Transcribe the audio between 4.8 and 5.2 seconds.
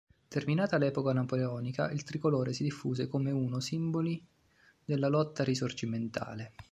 della